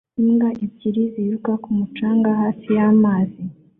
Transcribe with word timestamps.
Imbwa 0.21 0.49
ebyiri 0.63 1.01
ziruka 1.13 1.51
ku 1.63 1.69
mucanga 1.77 2.29
hafi 2.41 2.67
y'amazi 2.77 3.41